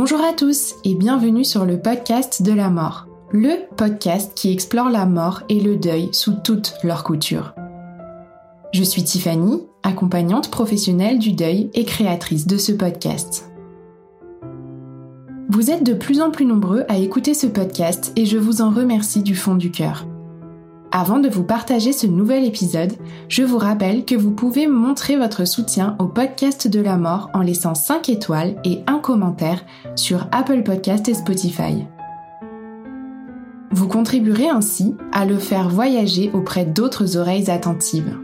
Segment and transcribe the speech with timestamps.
[0.00, 4.90] Bonjour à tous et bienvenue sur le podcast de la mort, le podcast qui explore
[4.90, 7.52] la mort et le deuil sous toutes leurs coutures.
[8.72, 13.50] Je suis Tiffany, accompagnante professionnelle du deuil et créatrice de ce podcast.
[15.48, 18.70] Vous êtes de plus en plus nombreux à écouter ce podcast et je vous en
[18.70, 20.06] remercie du fond du cœur.
[20.90, 22.94] Avant de vous partager ce nouvel épisode,
[23.28, 27.42] je vous rappelle que vous pouvez montrer votre soutien au podcast de la mort en
[27.42, 29.62] laissant 5 étoiles et un commentaire
[29.96, 31.84] sur Apple Podcast et Spotify.
[33.70, 38.18] Vous contribuerez ainsi à le faire voyager auprès d'autres oreilles attentives.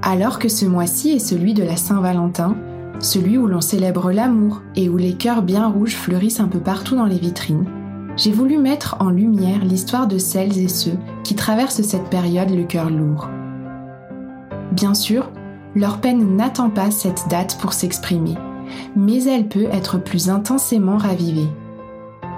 [0.00, 2.56] Alors que ce mois-ci est celui de la Saint-Valentin,
[3.00, 6.94] celui où l'on célèbre l'amour et où les cœurs bien rouges fleurissent un peu partout
[6.94, 7.66] dans les vitrines,
[8.16, 12.64] j'ai voulu mettre en lumière l'histoire de celles et ceux qui traversent cette période le
[12.64, 13.28] cœur lourd.
[14.72, 15.30] Bien sûr,
[15.74, 18.34] leur peine n'attend pas cette date pour s'exprimer,
[18.96, 21.48] mais elle peut être plus intensément ravivée.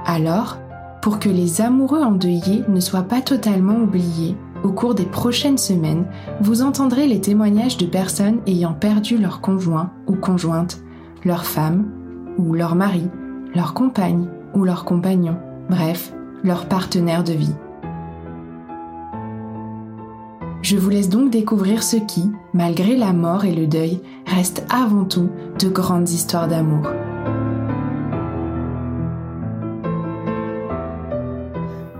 [0.06, 0.58] Alors,
[1.02, 6.06] pour que les amoureux endeuillés ne soient pas totalement oubliés, au cours des prochaines semaines,
[6.40, 10.80] vous entendrez les témoignages de personnes ayant perdu leur conjoint ou conjointe,
[11.24, 11.90] leur femme
[12.38, 13.08] ou leur mari,
[13.54, 15.36] leur compagne ou leur compagnon
[15.68, 16.12] bref,
[16.42, 17.54] leur partenaire de vie.
[20.62, 25.04] Je vous laisse donc découvrir ce qui, malgré la mort et le deuil, reste avant
[25.04, 26.88] tout de grandes histoires d'amour.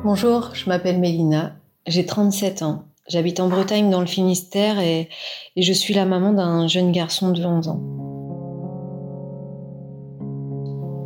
[0.05, 1.57] Bonjour, je m'appelle Mélina,
[1.87, 2.85] j'ai 37 ans.
[3.09, 5.09] J'habite en Bretagne dans le Finistère et,
[5.55, 8.06] et je suis la maman d'un jeune garçon de 11 ans.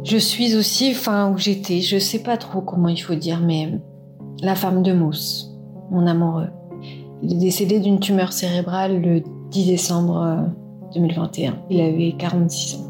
[0.02, 3.78] Je suis aussi, enfin où j'étais, je sais pas trop comment il faut dire, mais
[4.40, 5.50] la femme de Mousse,
[5.90, 6.48] mon amoureux.
[7.22, 10.48] Il est décédé d'une tumeur cérébrale le 10 décembre
[10.94, 11.52] 2021.
[11.52, 12.86] Euh, il avait 46 ans.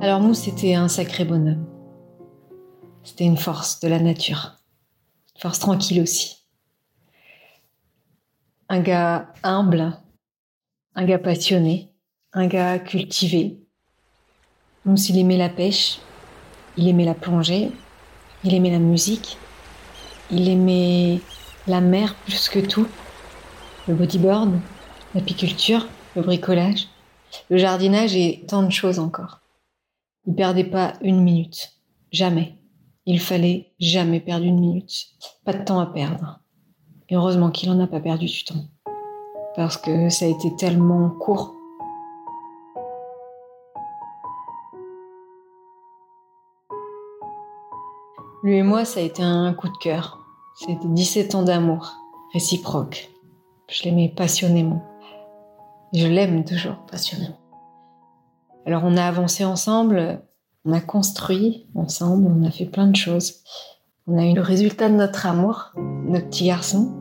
[0.00, 1.64] Alors Mousse était un sacré bonhomme.
[3.02, 4.56] C'était une force de la nature.
[5.34, 6.44] Une force tranquille aussi.
[8.68, 9.96] Un gars humble,
[10.94, 11.87] un gars passionné,
[12.38, 13.58] un gars cultivé.
[14.84, 15.98] Mousse, il aimait la pêche,
[16.76, 17.72] il aimait la plongée,
[18.44, 19.36] il aimait la musique,
[20.30, 21.20] il aimait
[21.66, 22.86] la mer plus que tout,
[23.88, 24.52] le bodyboard,
[25.16, 26.86] l'apiculture, le bricolage,
[27.50, 29.40] le jardinage et tant de choses encore.
[30.26, 31.72] Il perdait pas une minute,
[32.12, 32.54] jamais.
[33.04, 35.08] Il fallait jamais perdre une minute,
[35.44, 36.38] pas de temps à perdre.
[37.08, 38.64] Et heureusement qu'il en a pas perdu du temps,
[39.56, 41.57] parce que ça a été tellement court
[48.48, 50.20] Lui et moi, ça a été un coup de cœur.
[50.54, 51.92] C'était 17 ans d'amour,
[52.32, 53.10] réciproque.
[53.68, 54.82] Je l'aimais passionnément.
[55.92, 57.36] Je l'aime toujours passionnément.
[58.64, 60.22] Alors on a avancé ensemble,
[60.64, 63.42] on a construit ensemble, on a fait plein de choses.
[64.06, 65.74] On a eu le résultat de notre amour,
[66.06, 66.94] notre petit garçon.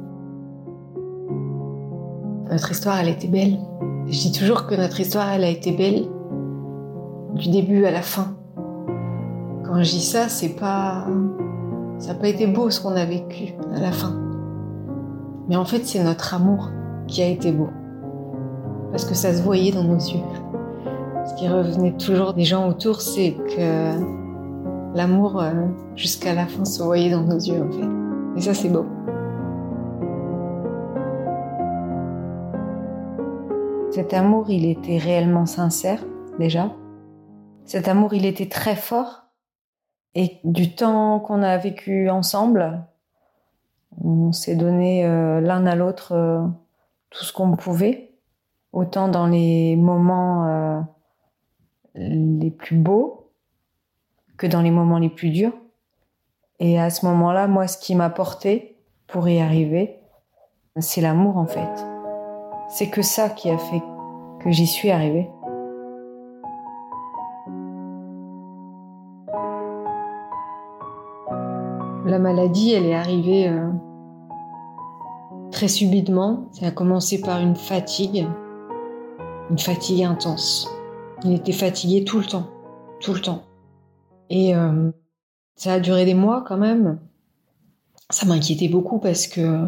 [2.52, 3.58] Notre histoire, elle était belle.
[4.08, 6.10] Je dis toujours que notre histoire, elle a été belle
[7.36, 8.36] du début à la fin.
[9.68, 11.06] Quand je dis ça, c'est pas.
[12.00, 14.16] Ça n'a pas été beau ce qu'on a vécu à la fin.
[15.50, 16.70] Mais en fait, c'est notre amour
[17.08, 17.70] qui a été beau.
[18.92, 20.24] Parce que ça se voyait dans nos yeux.
[21.26, 25.52] Ce qui revenait toujours des gens autour, c'est que l'amour, euh,
[25.96, 28.38] jusqu'à la fin, se voyait dans nos yeux, en fait.
[28.38, 28.86] Et ça, c'est beau.
[33.92, 36.00] Cet amour, il était réellement sincère,
[36.40, 36.72] déjà.
[37.66, 39.27] Cet amour, il était très fort.
[40.20, 42.84] Et du temps qu'on a vécu ensemble,
[44.04, 46.42] on s'est donné euh, l'un à l'autre euh,
[47.12, 48.16] tout ce qu'on pouvait.
[48.74, 50.82] autant dans les moments euh,
[51.94, 53.30] les plus beaux
[54.38, 55.54] que dans les moments les plus durs.
[56.60, 58.76] Et à ce moment-là, moi, ce qui m'a porté
[59.06, 60.00] pour y arriver,
[60.80, 61.86] c'est l'amour en fait.
[62.70, 63.84] C'est que ça qui a fait
[64.40, 65.30] que j'y suis arrivée.
[72.08, 73.70] La maladie, elle est arrivée euh,
[75.52, 76.48] très subitement.
[76.54, 78.26] Ça a commencé par une fatigue,
[79.50, 80.70] une fatigue intense.
[81.26, 82.50] Il était fatigué tout le temps,
[83.02, 83.44] tout le temps.
[84.30, 84.90] Et euh,
[85.58, 86.98] ça a duré des mois quand même.
[88.10, 89.68] Ça m'inquiétait beaucoup parce que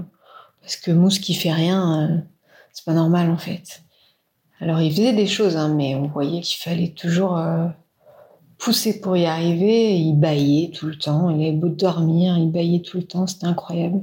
[0.61, 2.17] parce que Mousse qui fait rien, euh,
[2.71, 3.83] c'est pas normal en fait.
[4.61, 7.37] Alors il faisait des choses, hein, mais on voyait qu'il fallait toujours
[8.59, 9.97] poussé pour y arriver.
[9.97, 11.29] Il baillait tout le temps.
[11.29, 13.25] Il avait beau dormir, il baillait tout le temps.
[13.25, 14.01] C'était incroyable.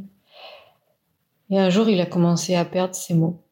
[1.50, 3.42] Et un jour, il a commencé à perdre ses mots.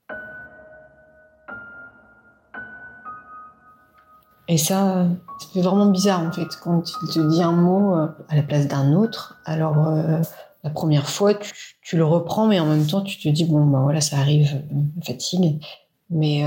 [4.47, 5.07] Et ça,
[5.53, 8.69] c'est vraiment bizarre en fait quand il te dit un mot euh, à la place
[8.69, 9.41] d'un autre.
[9.47, 10.21] Alors euh,
[10.63, 13.81] la première fois, tu, le reprends, mais en même temps, tu te dis bon bah
[13.83, 15.65] voilà, ça arrive, euh, fatigue.
[16.11, 16.45] Mais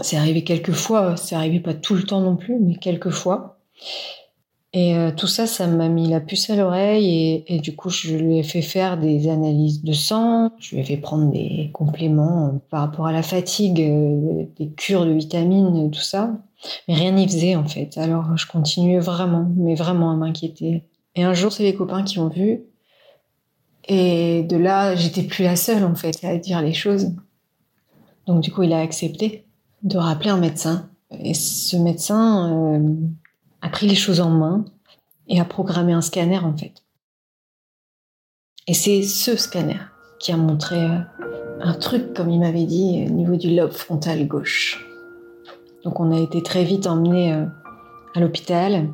[0.00, 3.58] c'est arrivé quelques fois, c'est arrivé pas tout le temps non plus, mais quelques fois.
[4.72, 8.16] Et euh, tout ça, ça m'a mis la puce à l'oreille et, du coup, je
[8.16, 12.48] lui ai fait faire des analyses de sang, je lui ai fait prendre des compléments
[12.48, 16.32] euh, par rapport à la fatigue, euh, des cures de vitamines, tout ça.
[16.88, 17.96] Mais rien n'y faisait en fait.
[17.98, 20.82] Alors je continuais vraiment, mais vraiment à m'inquiéter.
[21.14, 22.64] Et un jour, c'est les copains qui ont vu.
[23.86, 27.12] Et de là, j'étais plus la seule en fait à dire les choses.
[28.26, 29.44] Donc du coup, il a accepté
[29.84, 30.88] de rappeler un médecin.
[31.10, 32.94] Et ce médecin euh,
[33.62, 34.64] a pris les choses en main
[35.28, 36.82] et a programmé un scanner en fait.
[38.66, 39.78] Et c'est ce scanner
[40.18, 40.98] qui a montré euh,
[41.60, 44.84] un truc, comme il m'avait dit, au niveau du lobe frontal gauche.
[45.84, 47.44] Donc on a été très vite emmené euh,
[48.14, 48.88] à l'hôpital.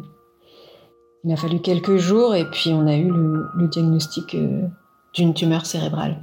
[1.23, 4.35] Il a fallu quelques jours et puis on a eu le diagnostic
[5.13, 6.19] d'une tumeur cérébrale.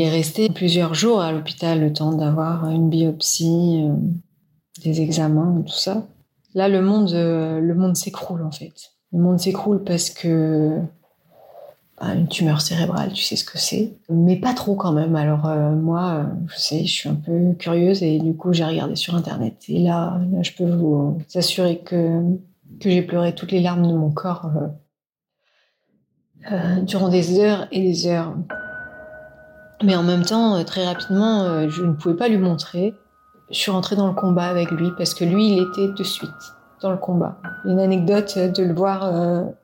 [0.00, 3.92] Il est resté plusieurs jours à l'hôpital, le temps d'avoir une biopsie, euh,
[4.82, 6.06] des examens, tout ça.
[6.54, 8.72] Là, le monde, euh, le monde s'écroule en fait.
[9.12, 10.78] Le monde s'écroule parce que
[12.00, 15.16] bah, une tumeur cérébrale, tu sais ce que c'est, mais pas trop quand même.
[15.16, 18.96] Alors euh, moi, je sais, je suis un peu curieuse et du coup j'ai regardé
[18.96, 19.64] sur internet.
[19.68, 22.22] Et là, je peux vous assurer que
[22.80, 24.50] que j'ai pleuré toutes les larmes de mon corps
[26.86, 28.34] durant des heures et des heures.
[29.82, 32.94] Mais en même temps, euh, très rapidement, euh, je ne pouvais pas lui montrer.
[33.50, 36.30] Je suis rentrée dans le combat avec lui parce que lui, il était de suite
[36.82, 37.38] dans le combat.
[37.64, 39.10] Une anecdote euh, de le voir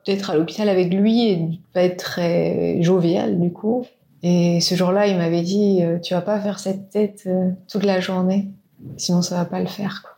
[0.07, 3.85] d'être à l'hôpital avec lui et de pas être très jovial du coup.
[4.23, 7.29] Et ce jour-là, il m'avait dit "Tu vas pas faire cette tête
[7.71, 8.51] toute la journée,
[8.97, 10.13] sinon ça va pas le faire." Quoi.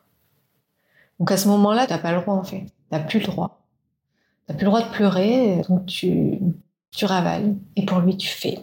[1.18, 2.64] Donc à ce moment-là, t'as pas le droit en fait.
[2.90, 3.60] T'as plus le droit.
[4.46, 6.38] T'as plus le droit de pleurer, donc tu
[6.92, 7.56] tu ravales.
[7.76, 8.58] Et pour lui, tu fais.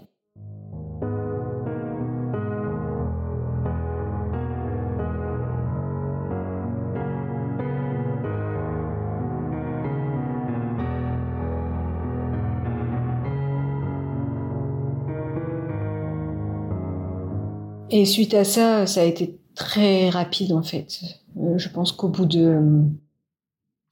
[17.98, 21.00] Et suite à ça, ça a été très rapide en fait.
[21.38, 22.62] Euh, je pense qu'au bout de,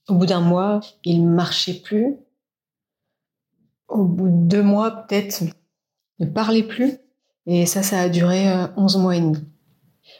[0.09, 2.17] au bout d'un mois, il marchait plus.
[3.87, 5.45] Au bout de deux mois, peut-être,
[6.19, 6.97] ne parlait plus.
[7.45, 8.45] Et ça, ça a duré
[8.75, 9.37] 11 euh, mois et demi.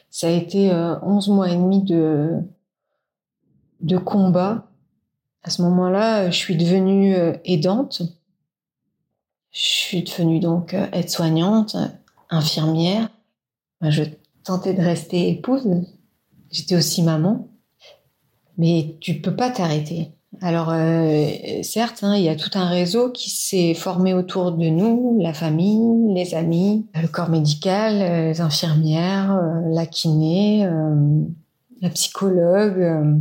[0.08, 2.38] Ça a été 11 euh, mois et demi de,
[3.80, 4.66] de combat.
[5.42, 7.14] À ce moment-là, je suis devenue
[7.44, 8.00] aidante.
[9.50, 11.76] Je suis devenue donc aide-soignante,
[12.30, 13.10] infirmière.
[13.90, 14.04] Je
[14.44, 15.66] tentais de rester épouse.
[16.50, 17.48] J'étais aussi maman.
[18.56, 20.12] Mais tu peux pas t'arrêter.
[20.40, 21.28] Alors, euh,
[21.62, 25.32] certes, hein, il y a tout un réseau qui s'est formé autour de nous, la
[25.32, 30.68] famille, les amis, le corps médical, euh, les infirmières, euh, la kiné,
[31.80, 33.20] la psychologue.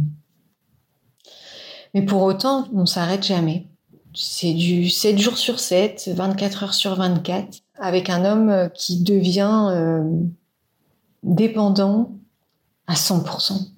[1.94, 3.68] Mais pour autant, on s'arrête jamais.
[4.16, 9.70] C'est du 7 jours sur 7, 24 heures sur 24, avec un homme qui devient
[11.24, 12.12] dépendant
[12.88, 13.70] à 100%.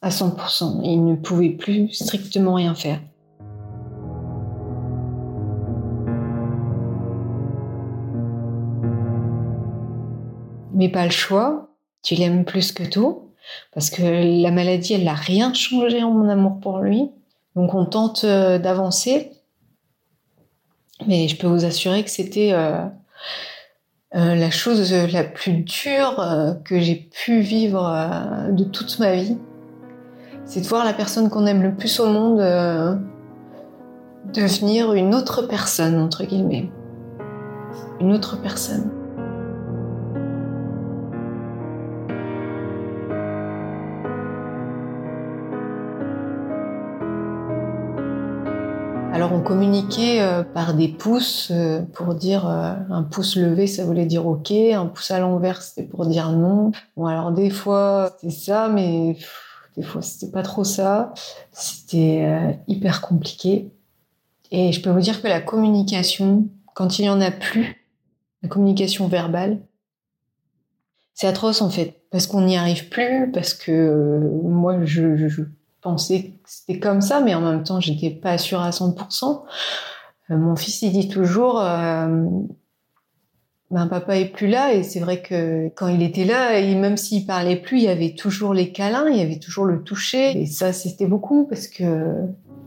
[0.00, 0.80] À 100%.
[0.84, 3.00] Il ne pouvait plus strictement rien faire.
[10.74, 11.68] Mais pas le choix.
[12.02, 13.30] tu l'aimes plus que tout,
[13.72, 17.10] parce que la maladie, elle n'a rien changé en mon amour pour lui.
[17.54, 19.30] Donc on tente euh, d'avancer,
[21.06, 22.86] mais je peux vous assurer que c'était euh,
[24.14, 27.90] euh, la chose la plus dure que j'ai pu vivre
[28.50, 29.38] de toute ma vie.
[30.44, 32.38] C'est de voir la personne qu'on aime le plus au monde
[34.34, 36.70] devenir une autre personne, entre guillemets.
[38.00, 39.01] Une autre personne.
[49.12, 53.84] Alors on communiquait euh, par des pouces euh, pour dire euh, un pouce levé ça
[53.84, 56.72] voulait dire ok, un pouce à l'envers c'était pour dire non.
[56.96, 59.18] Bon alors des fois c'est ça mais
[59.76, 61.12] des fois c'était pas trop ça.
[61.52, 63.70] C'était hyper compliqué.
[64.50, 67.84] Et je peux vous dire que la communication quand il y en a plus,
[68.42, 69.60] la communication verbale,
[71.12, 75.42] c'est atroce en fait parce qu'on n'y arrive plus parce que moi je, je
[75.82, 79.42] pensais que c'était comme ça, mais en même temps, j'étais pas sûre à 100%.
[80.30, 82.24] Euh, mon fils, il dit toujours, euh,
[83.72, 86.96] ben papa est plus là, et c'est vrai que quand il était là, et même
[86.96, 90.40] s'il parlait plus, il y avait toujours les câlins, il y avait toujours le toucher,
[90.40, 92.14] et ça, c'était beaucoup parce que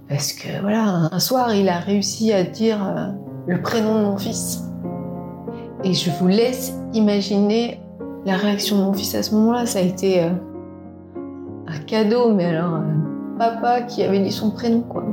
[0.09, 3.07] parce que voilà, un soir, il a réussi à dire euh,
[3.47, 4.63] le prénom de mon fils,
[5.83, 7.79] et je vous laisse imaginer
[8.25, 9.67] la réaction de mon fils à ce moment-là.
[9.67, 10.29] Ça a été euh,
[11.67, 12.81] un cadeau, mais alors
[13.37, 15.03] papa qui avait dit son prénom, quoi.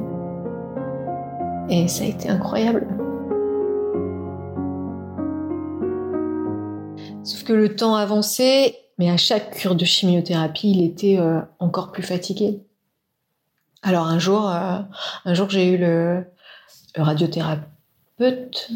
[1.69, 2.87] Et ça a été incroyable.
[7.25, 11.93] Sauf que le temps avançait, mais à chaque cure de chimiothérapie, il était euh, encore
[11.93, 12.63] plus fatigué.
[13.83, 14.79] Alors un jour, euh,
[15.25, 16.25] un jour j'ai eu le,
[16.97, 18.71] radiothérapeute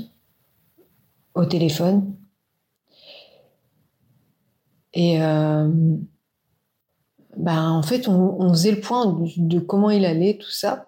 [1.35, 2.17] au téléphone
[4.95, 5.69] et euh,
[7.37, 10.87] ben, en fait, on, faisait le point de, comment il allait, tout ça.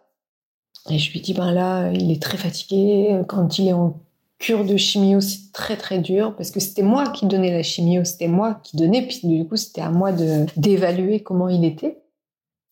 [0.90, 3.21] Et je lui dis, ben là, il est très fatigué.
[3.28, 4.00] Quand il est en
[4.38, 8.05] cure de chimio, c'est très très dur parce que c'était moi qui donnais la chimio,
[8.05, 11.99] c'était moi qui donnais, puis du coup, c'était à moi de d'évaluer comment il était.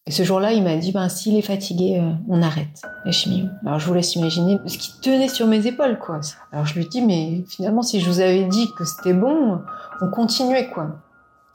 [0.09, 3.47] Et ce jour-là, il m'a dit, ben s'il est fatigué, euh, on arrête la chimio.
[3.67, 6.21] Alors je vous laisse imaginer ce qui tenait sur mes épaules, quoi.
[6.53, 9.61] Alors je lui dis, mais finalement, si je vous avais dit que c'était bon,
[10.01, 11.01] on continuait, quoi.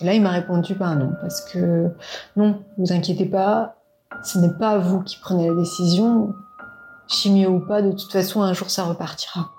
[0.01, 1.89] Et là, il m'a répondu, ben non, parce que
[2.35, 3.75] non, vous inquiétez pas,
[4.23, 6.33] ce n'est pas vous qui prenez la décision,
[7.07, 9.51] chimio ou pas, de toute façon, un jour ça repartira.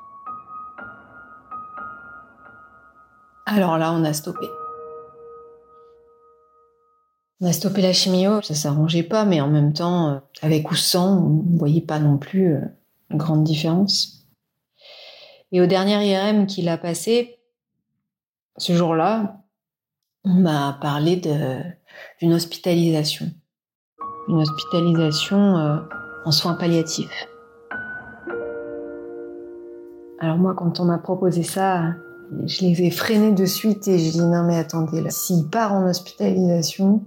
[3.46, 4.46] Alors là, on a stoppé.
[7.40, 10.74] On a stoppé la chimio, ça s'arrangeait pas, mais en même temps, euh, avec ou
[10.74, 12.60] sans, on ne voyait pas non plus euh,
[13.10, 14.28] une grande différence.
[15.50, 17.38] Et au dernier IRM qu'il a passé,
[18.56, 19.41] ce jour-là,
[20.24, 21.16] on m'a parlé
[22.20, 23.26] d'une hospitalisation.
[24.28, 25.76] Une hospitalisation euh,
[26.24, 27.28] en soins palliatifs.
[30.20, 31.94] Alors moi, quand on m'a proposé ça,
[32.46, 35.88] je les ai freinés de suite et j'ai dit non mais attendez, s'il part en
[35.88, 37.04] hospitalisation,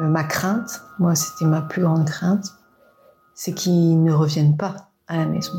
[0.00, 2.46] euh, ma crainte, moi c'était ma plus grande crainte,
[3.34, 4.76] c'est qu'ils ne reviennent pas
[5.08, 5.52] à la maison.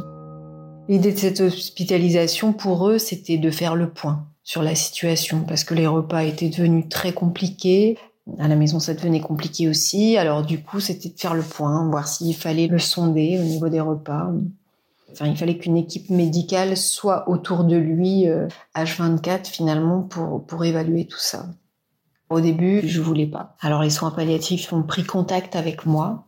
[0.88, 5.64] L'idée de cette hospitalisation pour eux, c'était de faire le point sur la situation parce
[5.64, 7.98] que les repas étaient devenus très compliqués.
[8.40, 10.18] À la maison, ça devenait compliqué aussi.
[10.18, 13.70] Alors du coup, c'était de faire le point, voir s'il fallait le sonder au niveau
[13.70, 14.32] des repas.
[15.12, 18.28] Enfin, il fallait qu'une équipe médicale soit autour de lui
[18.76, 21.48] H24 euh, finalement pour, pour évaluer tout ça.
[22.30, 23.58] Au début, je voulais pas.
[23.60, 26.28] Alors les soins palliatifs ont pris contact avec moi,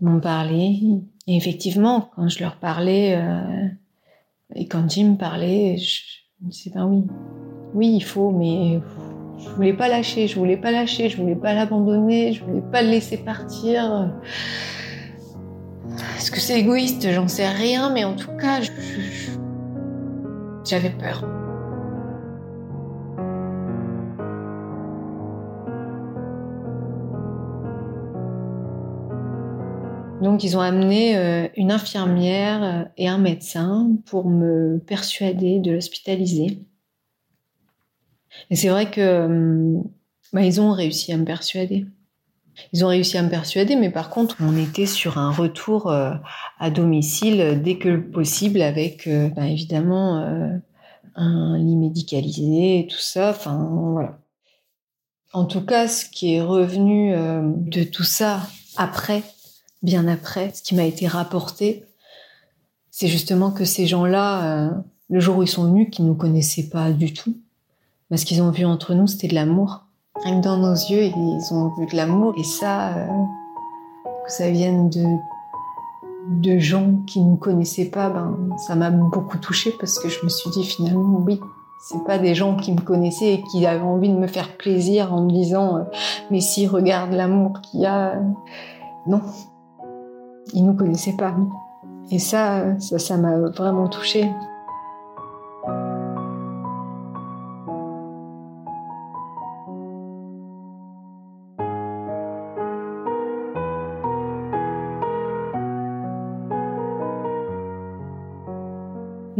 [0.00, 0.80] m'ont parlé.
[1.28, 3.68] Et effectivement, quand je leur parlais euh,
[4.56, 7.04] et quand Jim parlait, je, me disais ben oui,
[7.74, 8.80] oui, il faut, mais
[9.38, 12.82] je voulais pas lâcher, je voulais pas lâcher, je voulais pas l'abandonner, je voulais pas
[12.82, 14.10] le laisser partir.
[16.16, 17.10] Est-ce que c'est égoïste?
[17.10, 18.60] J'en sais rien, mais en tout cas,
[20.64, 21.24] j'avais peur.
[30.20, 35.72] Donc ils ont amené euh, une infirmière euh, et un médecin pour me persuader de
[35.72, 36.62] l'hospitaliser.
[38.50, 39.80] Et c'est vrai que euh,
[40.32, 41.86] bah, ils ont réussi à me persuader.
[42.74, 46.70] Ils ont réussi à me persuader, mais par contre, on était sur un retour à
[46.70, 50.18] domicile dès que possible, avec bah, évidemment
[51.14, 53.30] un lit médicalisé et tout ça.
[53.30, 54.18] Enfin, voilà.
[55.32, 58.42] En tout cas, ce qui est revenu de tout ça
[58.76, 59.22] après,
[59.82, 61.84] bien après, ce qui m'a été rapporté,
[62.90, 64.70] c'est justement que ces gens-là, euh,
[65.08, 67.36] le jour où ils sont venus, qui ne nous connaissaient pas du tout,
[68.10, 69.84] mais ce qu'ils ont vu entre nous, c'était de l'amour.
[70.24, 72.34] Rien dans nos yeux, ils ont vu de l'amour.
[72.36, 73.06] Et ça, euh,
[74.26, 79.98] que ça vienne de, gens qui ne connaissaient pas, ben, ça m'a beaucoup touchée parce
[79.98, 81.40] que je me suis dit finalement, oui,
[81.88, 85.14] c'est pas des gens qui me connaissaient et qui avaient envie de me faire plaisir
[85.14, 85.82] en me disant, euh,
[86.30, 88.20] mais si, regarde l'amour qu'il y a.
[89.06, 89.22] Non.
[90.52, 91.34] Ils nous connaissaient pas.
[92.10, 94.28] Et ça, ça, m'a vraiment touchée.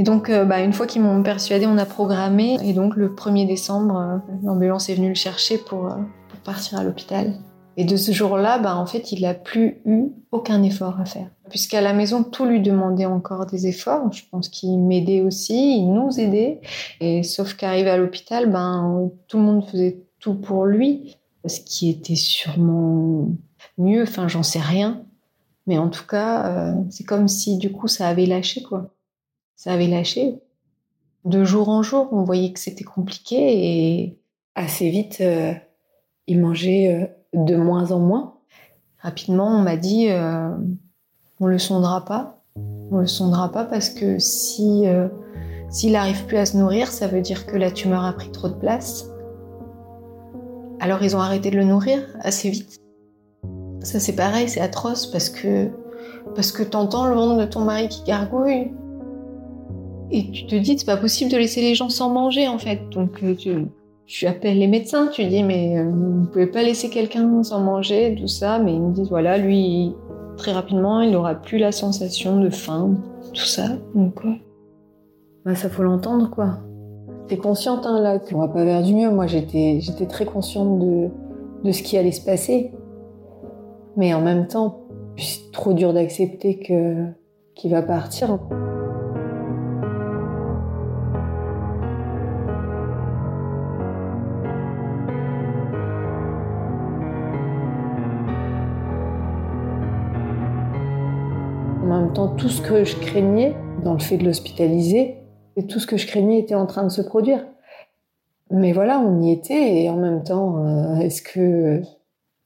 [0.01, 2.57] Et donc, euh, bah, une fois qu'ils m'ont persuadé, on a programmé.
[2.65, 5.97] Et donc, le 1er décembre, euh, l'ambulance est venue le chercher pour, euh,
[6.31, 7.35] pour partir à l'hôpital.
[7.77, 11.31] Et de ce jour-là, bah, en fait, il n'a plus eu aucun effort à faire.
[11.49, 14.13] Puisqu'à la maison, tout lui demandait encore des efforts.
[14.13, 16.61] Je pense qu'il m'aidait aussi, il nous aidait.
[17.01, 21.17] Et sauf qu'arrivé à l'hôpital, ben, tout le monde faisait tout pour lui.
[21.47, 23.29] Ce qui était sûrement
[23.79, 25.03] mieux, enfin, j'en sais rien.
[25.67, 28.91] Mais en tout cas, c'est comme si du coup, ça avait lâché, quoi
[29.61, 30.41] ça avait lâché.
[31.27, 34.19] De jour en jour, on voyait que c'était compliqué et
[34.55, 35.53] assez vite, euh,
[36.27, 38.35] il mangeait euh, de moins en moins.
[38.99, 40.51] Rapidement, on m'a dit euh,
[41.41, 42.43] on le sondera pas.
[42.91, 44.85] On le sondera pas parce que si
[45.69, 48.49] s'il n'arrive plus à se nourrir, ça veut dire que la tumeur a pris trop
[48.49, 49.09] de place.
[50.81, 52.81] Alors ils ont arrêté de le nourrir assez vite.
[53.81, 55.71] Ça c'est pareil, c'est atroce parce que
[56.35, 58.73] parce que t'entends le ventre de ton mari qui gargouille,
[60.11, 62.81] et tu te dis, c'est pas possible de laisser les gens sans manger, en fait.
[62.91, 63.67] Donc, euh, tu,
[64.11, 68.17] tu appelles les médecins, tu dis, mais euh, vous pouvez pas laisser quelqu'un sans manger,
[68.19, 68.59] tout ça.
[68.59, 69.95] Mais ils me disent, voilà, lui,
[70.37, 72.97] très rapidement, il n'aura plus la sensation de faim,
[73.33, 73.69] tout ça.
[73.95, 74.33] Donc, quoi?
[75.45, 76.59] Bah, ça faut l'entendre, quoi.
[77.29, 79.11] T'es consciente, hein, là, qu'on va pas vers du mieux.
[79.13, 81.09] Moi, j'étais, j'étais très consciente de,
[81.63, 82.73] de ce qui allait se passer.
[83.97, 87.07] Mais en même temps, c'est trop dur d'accepter que,
[87.55, 88.41] qu'il va partir.
[102.13, 105.17] Tout ce que je craignais dans le fait de l'hospitaliser,
[105.57, 107.45] et tout ce que je craignais était en train de se produire.
[108.51, 111.83] Mais voilà, on y était, et en même temps, euh, est-ce que,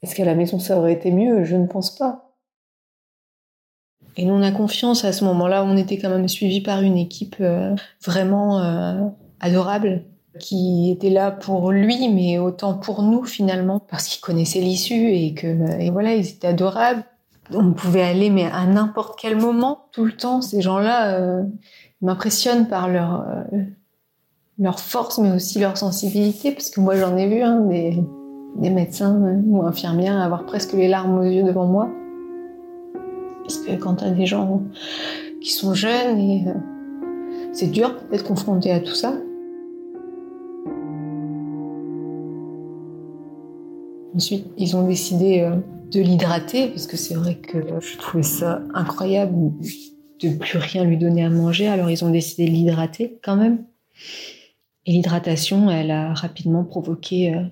[0.02, 1.44] est-ce qu'à la maison ça aurait été mieux?
[1.44, 2.34] Je ne pense pas.
[4.16, 5.64] Et nous, on a confiance à ce moment-là.
[5.64, 7.74] On était quand même suivis par une équipe euh,
[8.04, 9.08] vraiment euh,
[9.40, 10.04] adorable
[10.38, 15.32] qui était là pour lui, mais autant pour nous finalement, parce qu'ils connaissaient l'issue et
[15.32, 17.04] que, et voilà, ils étaient adorables
[17.52, 20.40] on pouvait aller mais à n'importe quel moment, tout le temps.
[20.40, 21.42] Ces gens-là euh,
[22.00, 23.62] m'impressionnent par leur euh,
[24.58, 29.20] leur force, mais aussi leur sensibilité, parce que moi j'en ai vu hein, des, médecins
[29.22, 31.90] euh, ou infirmières avoir presque les larmes aux yeux devant moi.
[33.42, 34.62] Parce que quand t'as des gens
[35.42, 36.46] qui sont jeunes et
[37.52, 39.12] c'est dur d'être confronté à tout ça.
[44.14, 45.46] Ensuite, ils ont décidé
[45.94, 49.52] de l'hydrater, parce que c'est vrai que je trouvais ça incroyable
[50.20, 51.68] de plus rien lui donner à manger.
[51.68, 53.64] Alors ils ont décidé de l'hydrater quand même.
[54.86, 57.42] Et l'hydratation, elle a rapidement provoqué euh,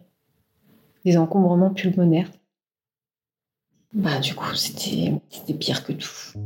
[1.05, 2.31] des encombrements pulmonaires.
[3.94, 5.12] Bah du coup, c'était
[5.55, 6.38] pire que tout.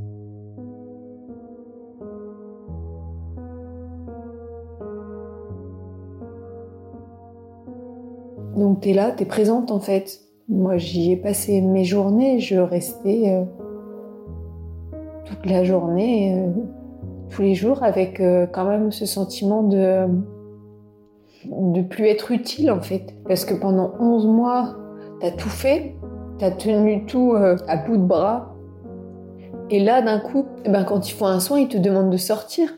[8.57, 10.26] Donc t'es là, t'es présente en fait.
[10.49, 12.39] Moi, j'y ai passé mes journées.
[12.39, 13.45] Je restais euh,
[15.25, 16.53] toute la journée, euh,
[17.31, 20.07] tous les jours, avec euh, quand même ce sentiment de
[21.45, 23.15] de plus être utile en fait.
[23.27, 24.77] Parce que pendant 11 mois,
[25.21, 25.95] t'as tout fait,
[26.39, 28.57] t'as tenu tout à bout de bras.
[29.71, 32.17] Et là, d'un coup, eh ben, quand ils font un soin, ils te demandent de
[32.17, 32.69] sortir.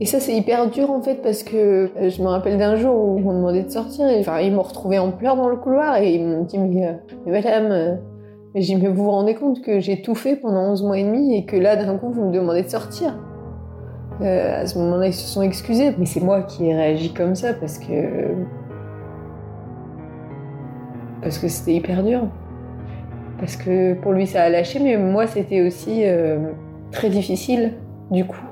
[0.00, 2.94] Et ça, c'est hyper dur en fait parce que euh, je me rappelle d'un jour
[2.94, 5.98] où on m'a demandé de sortir et ils m'ont retrouvé en pleurs dans le couloir
[5.98, 6.92] et ils m'ont dit mais, euh,
[7.26, 7.94] madame, euh,
[8.54, 11.36] mais mais vous vous rendez compte que j'ai tout fait pendant 11 mois et demi
[11.36, 13.14] et que là d'un coup vous me demandez de sortir.
[14.22, 17.52] à ce moment-là, ils se sont excusés, mais c'est moi qui ai réagi comme ça
[17.52, 18.34] parce que
[21.20, 22.22] parce que c'était hyper dur.
[23.38, 26.04] Parce que pour lui ça a lâché, mais moi c'était aussi
[26.90, 27.74] très difficile
[28.10, 28.49] du coup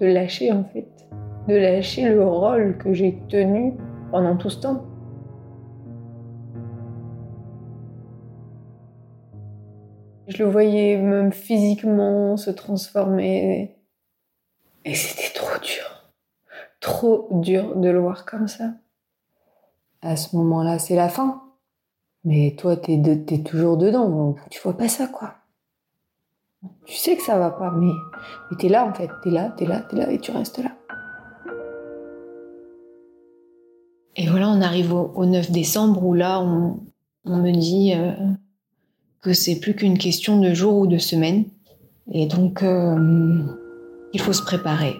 [0.00, 0.88] de lâcher en fait,
[1.48, 3.74] de lâcher le rôle que j'ai tenu
[4.10, 4.84] pendant tout ce temps.
[10.28, 13.76] Je le voyais même physiquement se transformer.
[14.84, 16.12] Et c'était trop dur.
[16.80, 18.70] Trop dur de le voir comme ça.
[20.02, 21.42] à ce moment-là, c'est la fin.
[22.24, 25.39] Mais toi, t'es es toujours dedans, tu vois pas ça, quoi.
[26.84, 27.92] Tu sais que ça va pas, mais,
[28.50, 29.10] mais t'es là, en fait.
[29.22, 30.70] T'es là, t'es là, t'es là, et tu restes là.
[34.16, 36.80] Et voilà, on arrive au, 9 décembre où là, on,
[37.24, 38.12] me dit euh,
[39.22, 41.44] que c'est plus qu'une question de jours ou de semaines.
[42.12, 43.42] Et donc, euh,
[44.12, 44.96] il faut se préparer.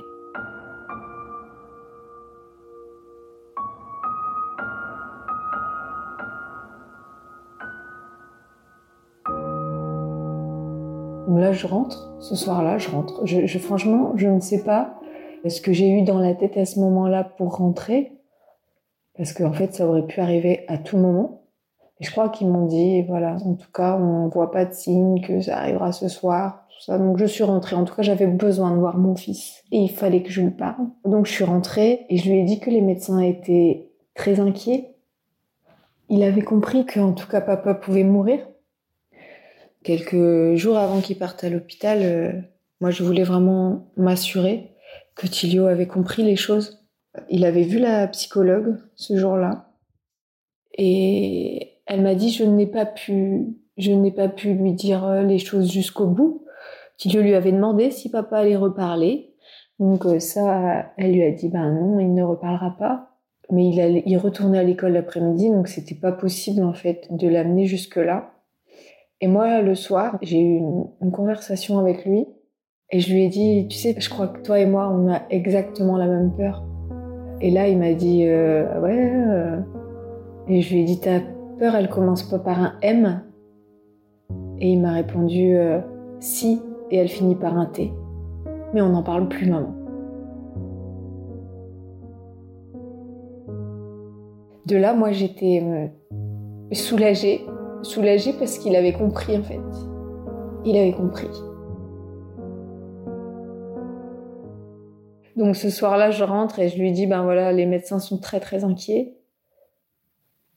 [11.41, 12.15] Là, je rentre.
[12.21, 13.27] Ce soir-là, je rentre.
[13.27, 15.01] Je, franchement, je ne sais pas
[15.47, 18.13] ce que j'ai eu dans la tête à ce moment-là pour rentrer.
[19.17, 21.43] Parce qu'en fait, ça aurait pu arriver à tout moment.
[21.99, 25.21] Et je crois qu'ils m'ont dit, voilà, en tout cas, on voit pas de signe
[25.21, 26.67] que ça arrivera ce soir.
[26.69, 26.99] Tout ça.
[26.99, 27.77] Donc je suis rentrée.
[27.77, 29.63] En tout cas, j'avais besoin de voir mon fils.
[29.73, 30.87] Et il fallait que je lui parle.
[31.05, 34.95] Donc je suis rentrée et je lui ai dit que les médecins étaient très inquiets.
[36.09, 38.41] Il avait compris qu'en tout cas, papa pouvait mourir.
[39.83, 42.33] Quelques jours avant qu'il parte à l'hôpital, euh,
[42.81, 44.75] moi je voulais vraiment m'assurer
[45.15, 46.85] que Tilio avait compris les choses.
[47.31, 49.71] Il avait vu la psychologue ce jour-là
[50.75, 55.23] et elle m'a dit je n'ai pas pu je n'ai pas pu lui dire euh,
[55.23, 56.45] les choses jusqu'au bout.
[56.99, 59.35] Tilio lui avait demandé si papa allait reparler.
[59.79, 63.17] Donc euh, ça, elle lui a dit ben non, il ne reparlera pas.
[63.51, 67.27] Mais il, allait, il retournait à l'école l'après-midi, donc c'était pas possible en fait de
[67.27, 68.35] l'amener jusque là.
[69.23, 72.27] Et moi, le soir, j'ai eu une, conversation avec lui
[72.91, 75.21] et je lui ai dit, tu sais, je crois que toi et moi, on a
[75.29, 76.65] exactement la même peur.
[77.43, 79.13] Et là, il m'a dit, euh, ouais.
[79.13, 79.61] Euh.
[80.49, 81.21] Et je lui ai dit, ta
[81.59, 83.23] peur, elle commence pas par un M.
[84.59, 85.81] Et il m'a répondu, euh,
[86.19, 87.93] si, et elle finit par un T.
[88.73, 89.75] Mais on n'en parle plus, maman.
[94.65, 95.93] De là, moi, j'étais
[96.73, 97.45] soulagée
[97.83, 99.61] soulagé parce qu'il avait compris en fait.
[100.65, 101.29] Il avait compris.
[105.37, 108.41] Donc ce soir-là, je rentre et je lui dis ben voilà, les médecins sont très
[108.41, 109.15] très inquiets.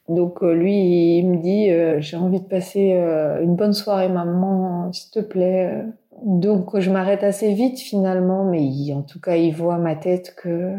[0.10, 4.10] Donc euh, lui, il me dit euh, j'ai envie de passer euh, une bonne soirée
[4.10, 5.86] maman, s'il te plaît.
[6.26, 10.74] Donc je m'arrête assez vite finalement, mais en tout cas, il voit ma tête que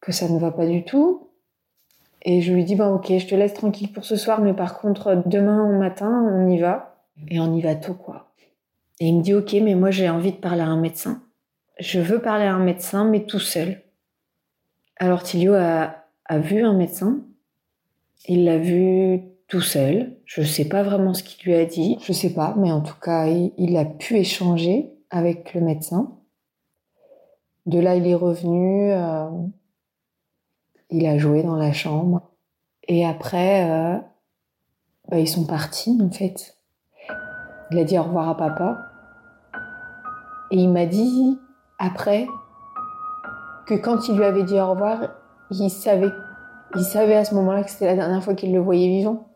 [0.00, 1.25] que ça ne va pas du tout.
[2.28, 4.80] Et je lui dis, bon, ok, je te laisse tranquille pour ce soir, mais par
[4.80, 6.96] contre, demain au matin, on y va.
[7.28, 8.32] Et on y va tôt, quoi.
[8.98, 11.22] Et il me dit, ok, mais moi, j'ai envie de parler à un médecin.
[11.78, 13.80] Je veux parler à un médecin, mais tout seul.
[14.96, 17.20] Alors, Tilio a, a vu un médecin.
[18.26, 20.16] Il l'a vu tout seul.
[20.24, 21.96] Je ne sais pas vraiment ce qu'il lui a dit.
[22.02, 26.18] Je sais pas, mais en tout cas, il, a pu échanger avec le médecin.
[27.66, 28.90] De là, il est revenu.
[28.90, 29.28] Euh,
[30.90, 32.22] il a joué dans la chambre.
[32.88, 33.98] Et après, euh,
[35.08, 36.56] bah, ils sont partis, en fait.
[37.70, 38.78] Il a dit au revoir à papa.
[40.50, 41.38] Et il m'a dit,
[41.78, 42.26] après,
[43.66, 44.98] que quand il lui avait dit au revoir,
[45.50, 46.12] il savait,
[46.76, 49.28] il savait à ce moment-là que c'était la dernière fois qu'il le voyait vivant.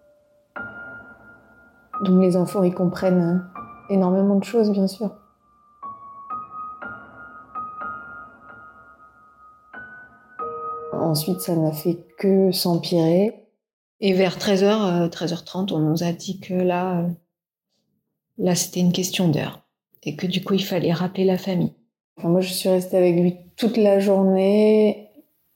[2.03, 3.45] Donc les enfants, ils comprennent
[3.89, 5.11] énormément de choses, bien sûr.
[11.11, 13.35] Ensuite, ça n'a fait que s'empirer.
[14.01, 17.09] Et vers 13h, 13h30, on nous a dit que là, euh,
[18.39, 19.61] là, c'était une question d'heure.
[20.05, 21.73] Et que du coup, il fallait rappeler la famille.
[22.23, 25.09] moi, je suis restée avec lui toute la journée.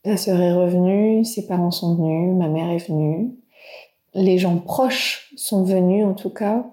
[0.05, 3.37] Sa sœur est revenue, ses parents sont venus, ma mère est venue.
[4.13, 6.67] Les gens proches sont venus, en tout cas.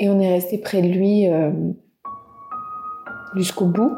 [0.00, 1.52] Et on est resté près de lui euh,
[3.36, 3.92] jusqu'au bout.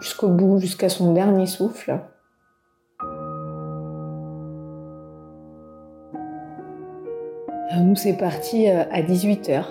[0.00, 2.00] Jusqu'au bout, jusqu'à son dernier souffle.
[7.80, 9.64] Nous, c'est parti euh, à 18h.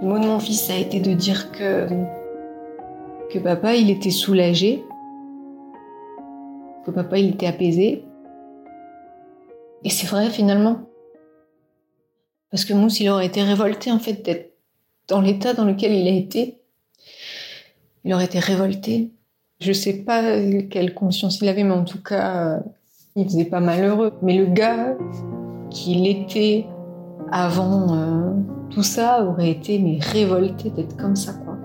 [0.00, 1.86] Le mot de mon fils a été de dire que,
[3.30, 4.82] que papa, il était soulagé,
[6.86, 8.04] que papa, il était apaisé.
[9.82, 10.78] Et c'est vrai finalement.
[12.54, 14.52] Parce que Mousse, il aurait été révolté en fait d'être
[15.08, 16.60] dans l'état dans lequel il a été.
[18.04, 19.10] Il aurait été révolté.
[19.60, 20.22] Je sais pas
[20.70, 22.62] quelle conscience il avait, mais en tout cas,
[23.16, 24.12] il faisait pas malheureux.
[24.22, 24.96] Mais le gars
[25.68, 26.64] qu'il était
[27.32, 28.34] avant euh,
[28.70, 31.56] tout ça aurait été mais révolté d'être comme ça, quoi.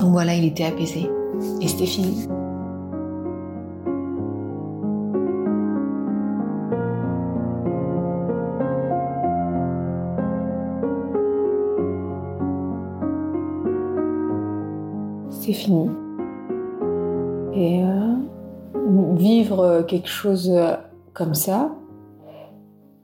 [0.00, 1.08] Donc voilà, il était apaisé.
[1.60, 2.26] Et c'était fini.
[15.48, 15.88] C'était fini.
[17.54, 20.52] Et euh, vivre quelque chose
[21.14, 21.74] comme ça,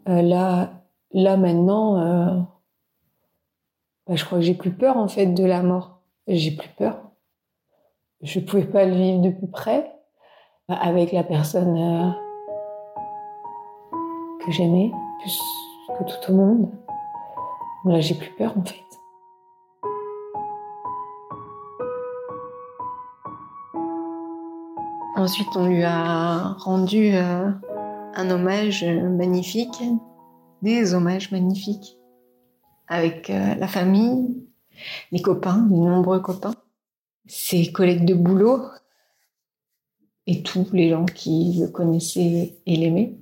[0.07, 0.71] là,
[1.13, 2.47] là maintenant,
[4.07, 6.01] bah, je crois que j'ai plus peur en fait de la mort.
[6.27, 6.99] J'ai plus peur.
[8.23, 9.91] Je pouvais pas le vivre de plus près
[10.69, 12.15] avec la personne
[14.45, 15.41] que j'aimais plus
[15.99, 16.71] que tout au monde.
[17.87, 19.04] Là, j'ai plus peur en fait.
[25.25, 27.51] Ensuite, on lui a rendu euh,
[28.15, 29.83] un hommage magnifique,
[30.61, 31.97] des hommages magnifiques,
[32.89, 34.37] avec euh, la famille,
[35.13, 36.55] les copains, les nombreux copains,
[37.27, 38.65] ses collègues de boulot
[40.27, 43.17] et tous les gens qui le connaissaient et l'aimaient.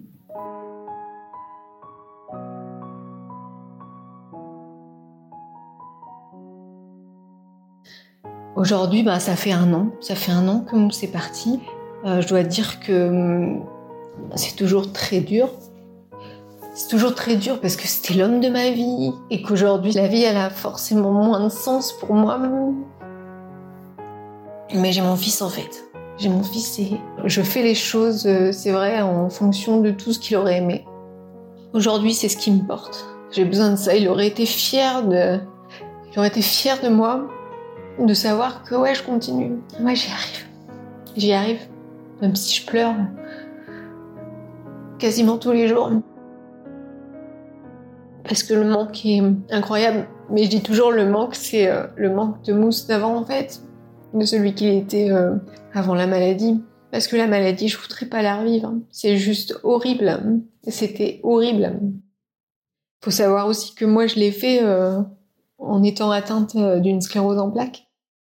[8.56, 9.92] Aujourd'hui, bah, ça fait un an.
[10.00, 11.60] Ça fait un an que c'est parti.
[12.04, 13.64] Euh, je dois dire que hum,
[14.34, 15.50] c'est toujours très dur.
[16.74, 20.22] C'est toujours très dur parce que c'était l'homme de ma vie et qu'aujourd'hui, la vie,
[20.22, 22.40] elle a forcément moins de sens pour moi.
[24.74, 25.84] Mais j'ai mon fils en fait.
[26.18, 30.12] J'ai mon fils et je fais les choses, euh, c'est vrai, en fonction de tout
[30.12, 30.84] ce qu'il aurait aimé.
[31.74, 33.06] Aujourd'hui, c'est ce qui me porte.
[33.30, 33.94] J'ai besoin de ça.
[33.94, 35.38] Il aurait été fier de,
[36.12, 37.28] il aurait été fier de moi
[37.98, 39.58] de savoir que ouais, je continue.
[39.80, 40.46] Ouais, j'y arrive.
[41.16, 41.60] J'y arrive.
[42.22, 42.94] Même si je pleure
[45.00, 45.90] quasiment tous les jours.
[48.22, 50.06] Parce que le manque est incroyable.
[50.30, 53.60] Mais je dis toujours le manque, c'est euh, le manque de mousse d'avant en fait.
[54.14, 55.34] De celui qu'il était euh,
[55.74, 56.62] avant la maladie.
[56.92, 58.72] Parce que la maladie, je voudrais pas la revivre.
[58.90, 60.42] C'est juste horrible.
[60.68, 61.80] C'était horrible.
[63.02, 65.00] Faut savoir aussi que moi, je l'ai fait euh,
[65.58, 67.88] en étant atteinte d'une sclérose en plaques.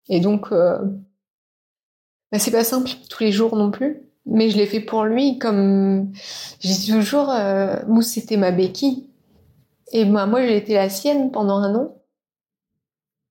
[0.08, 0.54] Et donc,
[2.32, 4.02] bah, c'est pas simple tous les jours non plus.
[4.26, 6.12] Mais je l'ai fait pour lui, comme
[6.60, 9.10] je dis toujours, euh, Mousse c'était ma béquille.
[9.94, 11.98] Et moi, moi j'ai été la sienne pendant un an.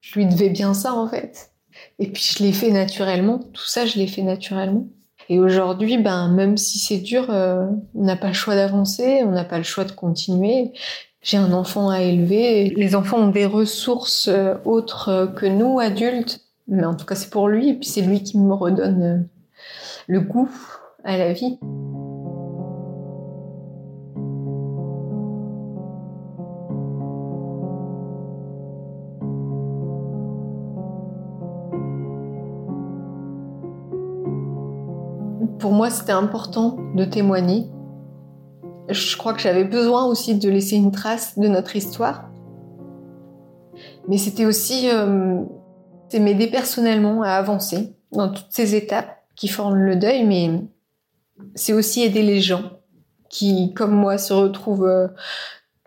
[0.01, 1.53] Je lui devais bien ça en fait.
[1.99, 3.39] Et puis je l'ai fait naturellement.
[3.39, 4.89] Tout ça, je l'ai fait naturellement.
[5.29, 9.31] Et aujourd'hui, ben même si c'est dur, euh, on n'a pas le choix d'avancer, on
[9.31, 10.73] n'a pas le choix de continuer.
[11.23, 12.71] J'ai un enfant à élever.
[12.71, 16.41] Les enfants ont des ressources euh, autres euh, que nous, adultes.
[16.68, 17.70] Mais en tout cas, c'est pour lui.
[17.70, 19.18] Et puis c'est lui qui me redonne euh,
[20.07, 20.49] le goût
[21.05, 21.59] à la vie.
[35.59, 37.70] Pour moi, c'était important de témoigner
[38.92, 42.25] je crois que j'avais besoin aussi de laisser une trace de notre histoire.
[44.09, 45.42] Mais c'était aussi euh,
[46.18, 50.51] m'aider personnellement à avancer dans toutes ces étapes qui forment le deuil, mais
[51.55, 52.73] c'est aussi aider les gens
[53.29, 55.09] qui, comme moi, se retrouvent euh,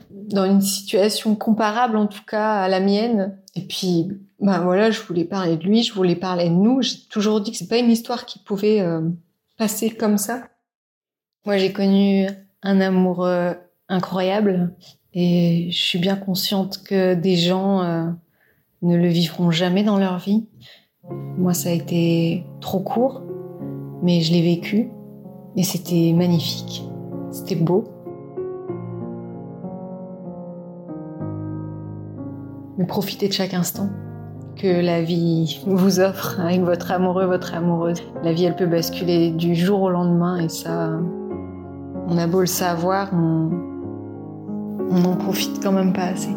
[0.09, 3.37] dans une situation comparable, en tout cas à la mienne.
[3.55, 4.07] Et puis,
[4.39, 6.81] ben voilà, je voulais parler de lui, je voulais parler de nous.
[6.81, 9.01] J'ai toujours dit que c'est pas une histoire qui pouvait euh,
[9.57, 10.43] passer comme ça.
[11.45, 12.27] Moi, j'ai connu
[12.61, 13.27] un amour
[13.89, 14.73] incroyable
[15.13, 18.09] et je suis bien consciente que des gens euh,
[18.83, 20.45] ne le vivront jamais dans leur vie.
[21.37, 23.23] Moi, ça a été trop court,
[24.01, 24.89] mais je l'ai vécu
[25.55, 26.87] et c'était magnifique.
[27.31, 27.85] C'était beau.
[32.77, 33.89] Mais profitez de chaque instant
[34.55, 38.01] que la vie vous offre avec votre amoureux, votre amoureuse.
[38.23, 40.99] La vie, elle peut basculer du jour au lendemain et ça,
[42.07, 43.49] on a beau le savoir, on
[44.99, 46.35] n'en profite quand même pas assez.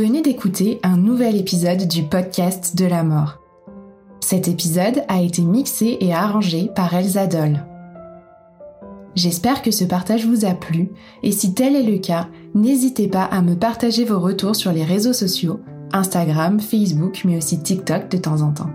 [0.00, 3.38] Venez d'écouter un nouvel épisode du podcast de la mort.
[4.20, 7.66] Cet épisode a été mixé et arrangé par Elsa Doll.
[9.14, 10.88] J'espère que ce partage vous a plu
[11.22, 14.84] et si tel est le cas, n'hésitez pas à me partager vos retours sur les
[14.84, 15.60] réseaux sociaux,
[15.92, 18.70] Instagram, Facebook, mais aussi TikTok de temps en temps.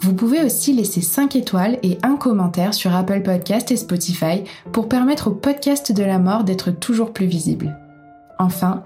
[0.00, 4.88] Vous pouvez aussi laisser 5 étoiles et un commentaire sur Apple Podcast et Spotify pour
[4.88, 7.78] permettre au podcast de la mort d'être toujours plus visible.
[8.40, 8.82] Enfin,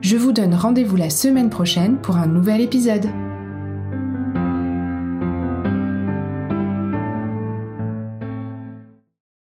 [0.00, 3.06] Je vous donne rendez-vous la semaine prochaine pour un nouvel épisode.